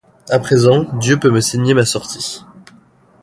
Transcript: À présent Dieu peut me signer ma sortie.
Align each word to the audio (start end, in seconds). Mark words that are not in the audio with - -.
À 0.31 0.39
présent 0.39 0.81
Dieu 0.97 1.19
peut 1.19 1.29
me 1.29 1.41
signer 1.41 1.75
ma 1.75 1.85
sortie. 1.85 2.43